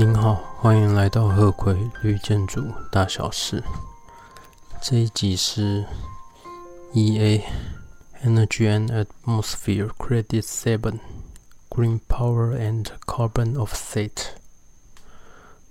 [0.00, 3.64] 您好，欢迎来到鹤葵绿建筑大小事。
[4.80, 5.84] 这一集是
[6.94, 7.42] EA
[8.22, 11.00] Energy and Atmosphere Credit Seven
[11.68, 14.12] Green Power and Carbon Offset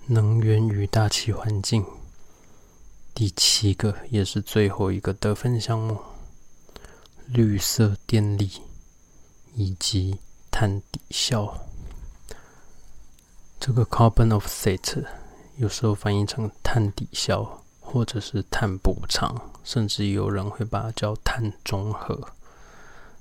[0.08, 1.86] 能源与大气环境
[3.14, 5.96] 第七个，也是最后一个得分项目：
[7.28, 8.60] 绿色电力
[9.54, 10.18] 以及
[10.50, 11.67] 碳抵消。
[13.60, 15.04] 这个 carbon offset
[15.56, 22.30] 有时候翻译成碳抵消，或者是碳补偿，甚至有人会把它叫碳中和。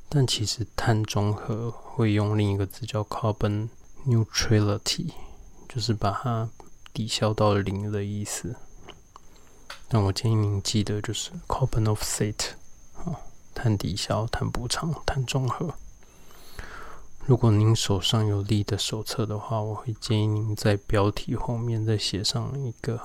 [0.08, 3.70] 但其实碳中和会用另一个字叫 carbon
[4.06, 5.12] neutrality，
[5.68, 6.48] 就是把它
[6.94, 8.56] 抵消到零的意思。
[9.90, 12.52] 但我建议您记得就是 carbon offset
[12.96, 13.20] 啊，
[13.56, 15.74] 碳抵消、碳补偿、碳中和。
[17.28, 22.98] 如果您手上有力的手册的话，我会建议您在标题后面再写上一个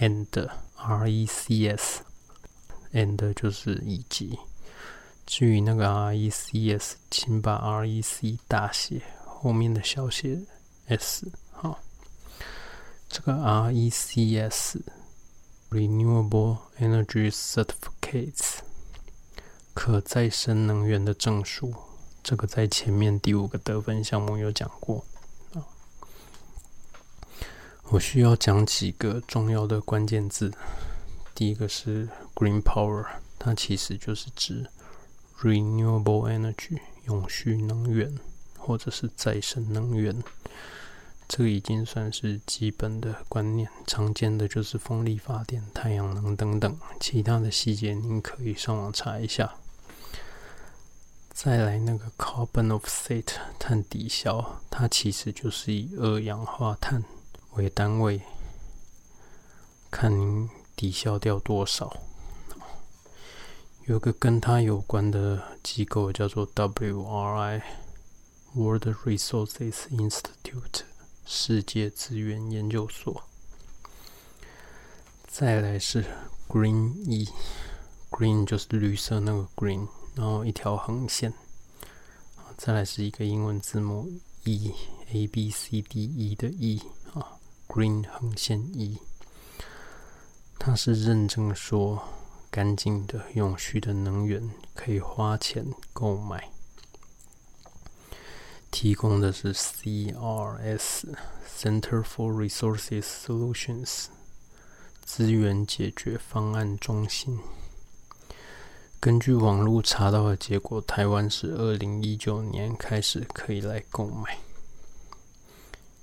[0.00, 4.40] “and”，R E C S，and 就是以及。
[5.24, 10.40] 至于那个 R E C S，请把 R E C 大写，后面的小写
[10.88, 11.30] s。
[11.52, 11.78] 好，
[13.08, 18.62] 这个 R E C S，Renewable Energy Certificates，
[19.72, 21.72] 可再生能源的证书。
[22.22, 25.04] 这个在前面第五个得分项目有讲过
[25.54, 25.64] 啊。
[27.90, 30.52] 我需要讲几个重要的关键字。
[31.34, 33.06] 第一个是 green power，
[33.38, 34.66] 它其实就是指
[35.40, 38.18] renewable energy 永续能源
[38.58, 40.22] 或者是再生能源。
[41.26, 49.54] 这个已经算是基本的观念，常见的就是风力发电、太阳能等等，其他的细节您可以上网查一下。
[51.32, 53.24] 再来那个 carbon offset
[53.58, 57.02] 碳抵消，它其实就是以二氧化碳
[57.54, 58.20] 为单位，
[59.90, 61.96] 看您抵消掉多少。
[63.86, 67.62] 有个跟它有关的机构叫做 WRI（World
[69.04, 70.82] Resources Institute，
[71.24, 73.24] 世界资源研究所）。
[75.26, 76.04] 再来是
[76.48, 79.88] Green E，Green 就是绿色那个 Green。
[80.20, 81.32] 然后一条横线，
[82.58, 84.06] 再来是一个英文字母
[84.44, 86.82] E，A B C D E 的 E
[87.14, 88.98] 啊，Green 横线 E，
[90.58, 92.02] 它是认证说
[92.50, 95.64] 干净的、永续的能源可以花钱
[95.94, 96.50] 购买，
[98.70, 101.14] 提供的是 CRS
[101.48, 104.08] Center for Resources Solutions
[105.02, 107.38] 资源解决方案中心。
[109.00, 114.36] 根据网络查到的结果，台湾是二零一九年开始可以来购买。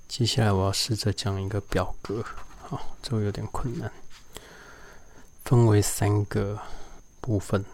[0.08, 2.24] 接下来我要试着讲一个表格，
[2.60, 3.88] 好，这个有点困难，
[5.44, 6.58] 分为三个
[7.20, 7.64] 部分。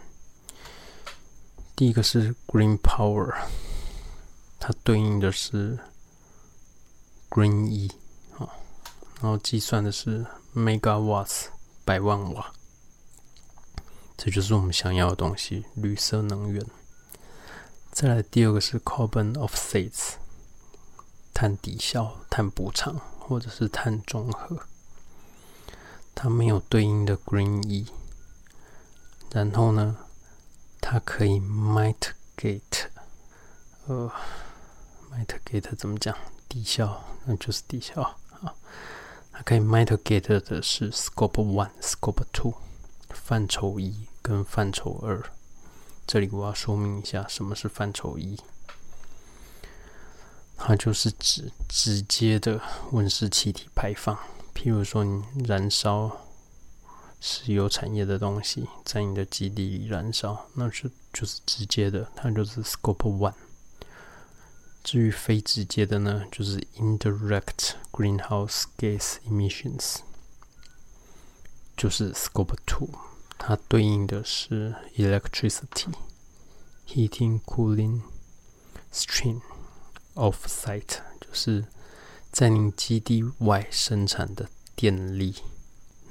[1.75, 3.34] 第一个是 Green Power，
[4.61, 5.79] 它对应的是
[7.31, 7.91] Green E
[8.37, 8.45] 啊，
[9.23, 10.23] 然后计算的是
[10.55, 11.47] Megawatts
[11.83, 12.53] 百万瓦。
[14.17, 16.65] 这就是我们想要的东西，绿色能源。
[17.91, 20.15] 再来第二个是 carbon offsets，
[21.33, 24.59] 碳抵消、碳补偿或者是碳中和。
[26.15, 27.87] 它没有对应的 green E。
[29.31, 29.97] 然后呢，
[30.81, 32.87] 它可以 mitigate，
[33.87, 34.11] 呃
[35.13, 36.17] ，mitigate 怎么讲？
[36.49, 38.55] 抵消，那就是抵消啊。
[39.33, 42.55] 它可以 mitigate 的是 scope one、scope two。
[43.15, 45.23] 范畴一跟范畴二，
[46.07, 48.39] 这里我要说明一下，什么是范畴一？
[50.57, 52.61] 它就是指直接的
[52.93, 54.17] 温室气体排放，
[54.55, 56.17] 譬如说你燃烧
[57.21, 63.34] 石油产业的东西，在你的基地里燃烧，那是就是直接的，它就是 Scope One。
[64.83, 70.01] 至于非直接的呢，就是 Indirect Greenhouse Gas Emissions。
[71.76, 72.88] 就是 Scope Two，
[73.38, 75.92] 它对应的是 Electricity
[76.86, 78.03] Heating Cooling
[78.92, 79.41] Stream
[80.15, 81.65] of Site，就是
[82.30, 85.34] 在您基地外生产的电力、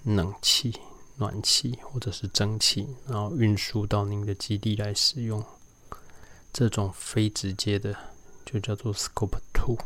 [0.03, 0.79] 冷气、
[1.17, 5.43] 暖气或者是蒸汽，然后运输到您的基地来使用。
[6.51, 7.95] 这种非直接的
[8.45, 9.77] 就叫做 Scope Two。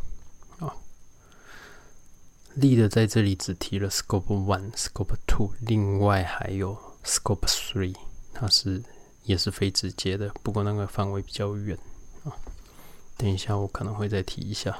[2.57, 7.95] 力的在这里只提了 Scope One、Scope Two，另外还有 Scope Three，
[8.33, 8.83] 它是
[9.23, 11.77] 也是非直接的，不过那个范围比较远
[12.23, 12.33] 啊。
[13.15, 14.75] 等一下我可能会再提一下。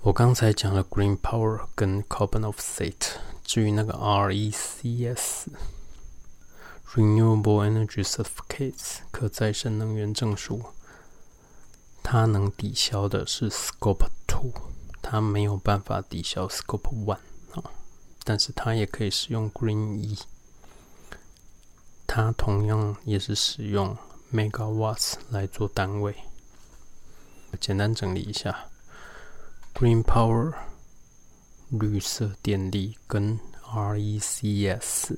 [0.00, 2.94] 我刚才讲了 Green Power 跟 Carbon Offset，
[3.44, 5.50] 至于那个 RECS（Renewable
[7.68, 10.62] Energy Certificates，可再生能源证书），
[12.02, 14.52] 它能抵消的是 Scope Two，
[15.08, 17.20] 它没有办法抵消 Scope One
[17.52, 17.62] 啊。
[18.24, 20.18] 但是它也可以使用 Green E，
[22.08, 23.96] 它同样也是使用
[24.34, 26.12] Megawatts 来做单位。
[27.60, 28.66] 简单整理一下。
[29.74, 30.52] Green Power
[31.68, 35.16] 绿色电力跟 RECS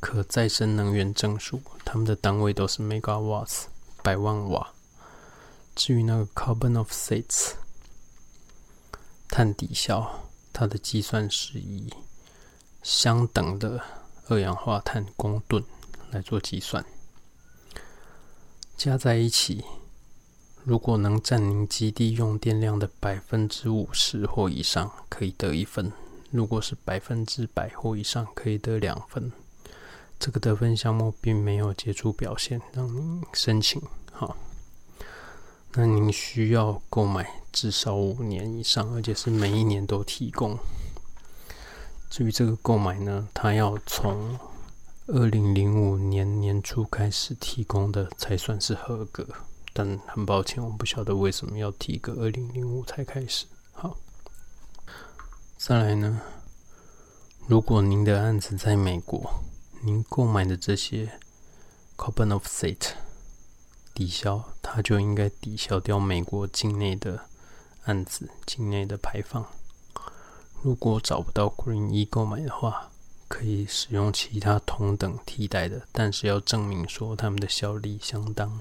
[0.00, 3.66] 可再生能源证书，它们的单位都是 megawatts
[4.02, 4.68] 百万瓦。
[5.76, 7.52] 至于那个 Carbon Offsets
[9.36, 10.08] 碳抵消，
[10.52, 11.92] 它的计算是以
[12.84, 13.82] 相等的
[14.28, 15.60] 二氧化碳公吨
[16.12, 16.84] 来做计算，
[18.76, 19.64] 加在一起。
[20.62, 25.90] 如果能占您基地用电量的百分之五十或以上，可以得一分；
[26.30, 29.32] 如果是百分之百或以上，可以得两分。
[30.20, 33.82] 这个得分项目并没有杰出表现，让您申请。
[34.12, 34.36] 好，
[35.72, 40.58] 那您需要购买至少五年以上，而且是每一年都提供。
[42.10, 44.36] 至于这个购买呢，它要从
[45.06, 49.24] 二零零五年年初开始提供的，才算是合格。
[49.72, 53.46] 但很抱歉，我不晓得为什么要提个二零零五才开始。
[53.72, 53.96] 好，
[55.56, 56.20] 再来呢？
[57.46, 59.42] 如果您的案子在美国，
[59.82, 61.20] 您购买的这些
[61.96, 62.94] carbon offset
[63.94, 67.26] 抵消，它就应该抵消掉美国境内的
[67.84, 69.44] 案子境内的排放。
[70.62, 72.90] 如果找不到 Green E 购买的话，
[73.28, 78.60] 可以使用其他同等替代的，但是要证明说它们的效力相当。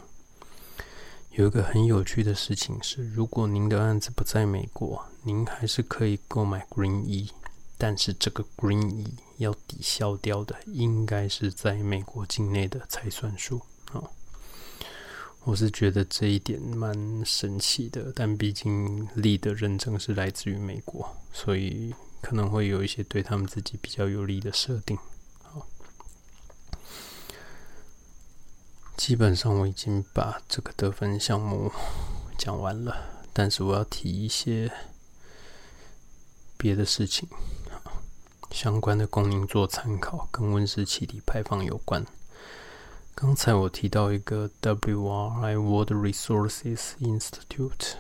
[1.32, 7.32] 有一个很有趣的事情是，如果您的案子不在美国，您还是可以购买 Green E，
[7.78, 13.62] 但是这个 Green E 要抵消掉的，应该是在美国境内的才算数
[13.92, 14.04] 啊。
[15.46, 24.98] 我是觉得这一点蛮神奇的，但毕竟力的认证是来自于美国，所以可能会有一些对他们自己比较有利的设定。
[28.96, 31.70] 基本上我已经把这个得分项目
[32.38, 32.96] 讲完了，
[33.34, 34.72] 但是我要提一些
[36.58, 37.28] 别的事情，
[38.52, 42.06] 相关的供应做参考，跟温室气体排放有关。
[43.15, 47.95] 刚才我提到一个 WRI World Resources Institute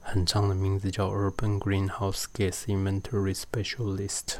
[0.00, 4.38] 很长的名字叫 Urban Greenhouse Gas Inventory Specialist，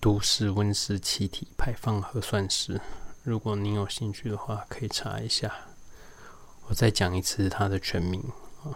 [0.00, 2.80] 都市温室气体排放核算师。
[3.24, 5.52] 如果您有兴趣的话，可以查一下。
[6.66, 8.20] 我再讲一次它的全名
[8.64, 8.74] 啊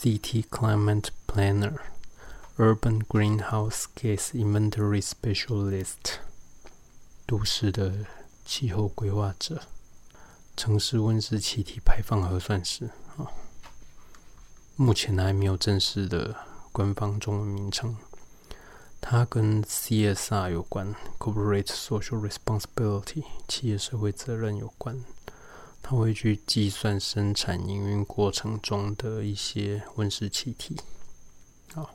[0.00, 6.18] ：City Climate Planner，Urban Greenhouse Gas Inventory Specialist。
[7.24, 8.06] 都市的
[8.44, 9.62] 气候规划者，
[10.56, 13.30] 城市温室气体排放核算师啊。
[14.74, 16.34] 目前还没有正式的
[16.72, 17.96] 官方中文名称。
[19.08, 25.00] 它跟 CSR 有关，Corporate Social Responsibility 企业社会责任有关。
[25.80, 30.76] 它会去计算生产营运过程中的一些温室气体。
[31.72, 31.94] 好，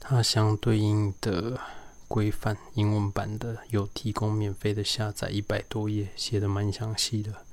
[0.00, 1.60] 它相对应的
[2.08, 7.44] 规范英文版的有提供免费的下载，一百多页，写的蛮详细的，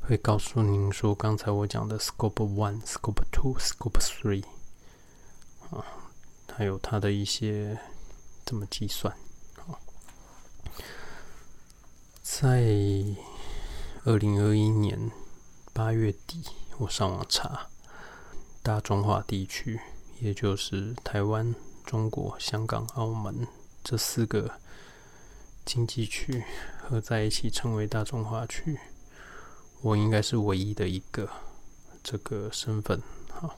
[0.00, 4.42] 会告诉您说刚才我讲的 Scope One、Scope Two、Scope Three
[5.70, 5.86] 啊，
[6.52, 7.78] 还有它的一些
[8.44, 9.14] 怎么计算。
[9.56, 9.80] 好，
[12.22, 13.16] 在。
[14.06, 15.10] 二零二一年
[15.72, 16.44] 八月底，
[16.76, 17.68] 我上网查，
[18.62, 19.80] 大中华地区，
[20.20, 21.54] 也就是台湾、
[21.86, 23.48] 中国、香港、澳门
[23.82, 24.60] 这四个
[25.64, 26.44] 经济区
[26.82, 28.78] 合在一起称为大中华区。
[29.80, 31.26] 我应该是唯一的一个
[32.02, 33.56] 这个身份，好，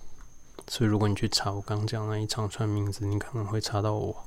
[0.69, 4.25] 所以如果你去查我刚讲那一长串名字，你可能会查到我。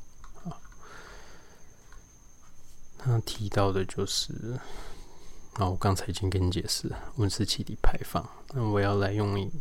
[3.00, 4.60] 他提到的就是。
[5.58, 9.52] 那我刚才已经跟你解释温室气体排放，那我要来用一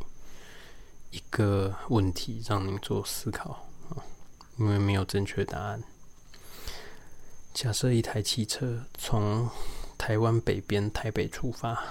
[1.10, 3.98] 一个问题让您做思考啊，
[4.58, 5.82] 因为没有正确答案。
[7.52, 9.48] 假设一台汽车从
[9.96, 11.82] 台湾北边台北出发，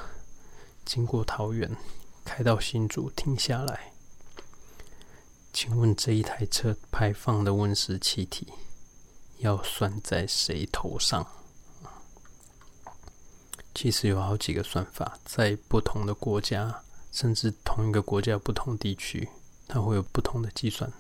[0.86, 1.70] 经过桃园，
[2.24, 3.92] 开到新竹停下来，
[5.52, 8.48] 请问这一台车排放的温室气体
[9.40, 11.28] 要算在谁头上？
[13.78, 16.82] 其实有好几个算法，在不同的国家，
[17.12, 19.30] 甚至同一个国家不同地区，
[19.68, 20.92] 它会有不同的计算。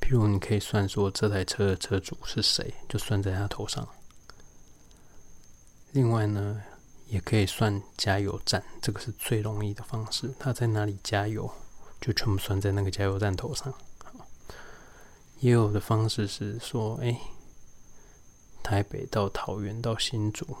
[0.00, 3.86] 譬如，你可以算说这台车的车主是谁，就算在他头上。
[5.92, 6.62] 另外呢，
[7.08, 10.34] 也可以算加油站，这个是最容易的方式。
[10.38, 11.46] 他在哪里加油，
[12.00, 13.70] 就全部算在那个加油站头上。
[15.40, 17.20] 也有的方式是说，哎，
[18.62, 20.56] 台北到桃园到新竹。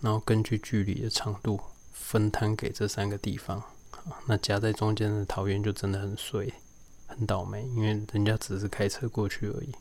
[0.00, 1.58] 然后根据距离的长度
[1.92, 3.62] 分摊给这三个地方，
[4.26, 6.52] 那夹在中间的桃园就真的很衰，
[7.06, 9.74] 很倒霉，因为人家只是开车过去而已，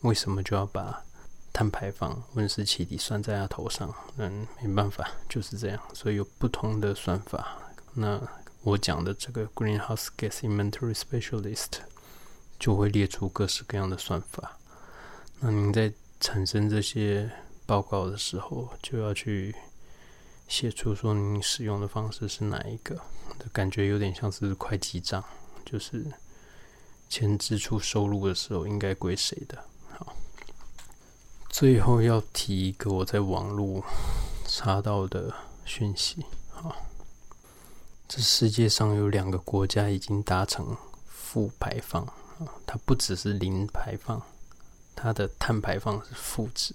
[0.00, 1.04] 为什么就要把
[1.52, 3.94] 碳排放温室气体算在他头上？
[4.16, 7.58] 嗯，没办法，就是这样，所以有不同的算法。
[7.92, 8.18] 那
[8.62, 11.80] 我讲的这个 Greenhouse Gas Inventory Specialist
[12.58, 14.56] 就会列出各式各样的算法。
[15.40, 17.30] 那您在产生这些。
[17.66, 19.54] 报告的时候就要去
[20.48, 23.00] 写出说你使用的方式是哪一个，
[23.52, 25.22] 感觉有点像是会计账，
[25.64, 26.04] 就是
[27.08, 29.64] 钱支出收入的时候应该归谁的。
[29.90, 30.14] 好，
[31.48, 33.82] 最后要提一个我在网络
[34.46, 35.32] 查到的
[35.64, 36.24] 讯息。
[36.50, 36.74] 好，
[38.08, 40.76] 这世界上有两个国家已经达成
[41.06, 44.20] 负排放啊，它不只是零排放，
[44.94, 46.74] 它的碳排放是负值。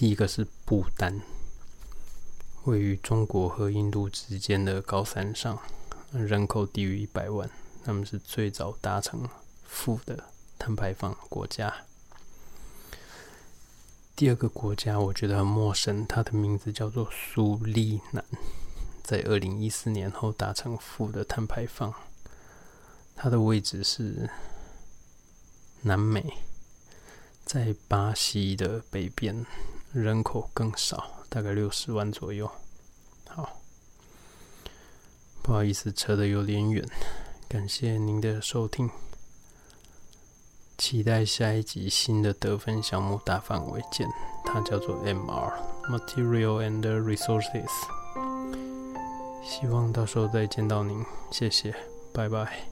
[0.00, 1.20] 第一个是不丹，
[2.64, 5.58] 位于中国和印度之间的高山上，
[6.10, 7.50] 人口低于一百万，
[7.84, 9.28] 他们是最早达成
[9.62, 10.24] 负的
[10.58, 11.84] 碳排放国家。
[14.16, 18.24] 第二个国家我觉得很陌生，它的名字叫做苏利南，
[19.02, 21.92] 在二零一四年后达成负的碳排放，
[23.14, 24.30] 它的位置是
[25.82, 26.24] 南美，
[27.44, 29.44] 在巴西的北边。
[29.92, 32.50] 人口更少，大概六十万左右。
[33.28, 33.60] 好，
[35.42, 36.84] 不好意思，扯得有点远。
[37.48, 38.88] 感谢您的收听，
[40.78, 44.08] 期待下一集新的得分项目大范围见，
[44.44, 45.52] 它叫做 MR
[45.88, 47.68] Material and Resources。
[49.42, 51.74] 希望到时候再见到您，谢谢，
[52.14, 52.69] 拜拜。